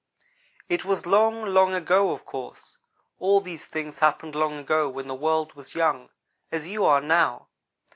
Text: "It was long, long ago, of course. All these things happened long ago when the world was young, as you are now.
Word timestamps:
"It 0.67 0.83
was 0.83 1.05
long, 1.05 1.45
long 1.45 1.75
ago, 1.75 2.09
of 2.09 2.25
course. 2.25 2.79
All 3.19 3.39
these 3.39 3.67
things 3.67 3.99
happened 3.99 4.33
long 4.33 4.57
ago 4.57 4.89
when 4.89 5.05
the 5.07 5.13
world 5.13 5.53
was 5.53 5.75
young, 5.75 6.09
as 6.51 6.67
you 6.67 6.83
are 6.85 7.01
now. 7.01 7.49